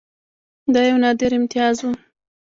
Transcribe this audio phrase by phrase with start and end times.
[0.73, 1.91] دا یو نادر امتیاز وو.